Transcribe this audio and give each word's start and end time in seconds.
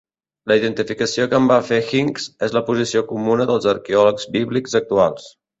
La 0.51 0.55
identificació 0.61 1.27
que 1.33 1.37
en 1.41 1.49
va 1.51 1.57
fer 1.67 1.79
Hincks 1.99 2.25
és 2.49 2.57
la 2.57 2.65
posició 2.71 3.05
comuna 3.13 3.47
dels 3.53 3.71
arqueòlegs 3.77 4.29
bíblics 4.39 4.77
actuals. 4.85 5.33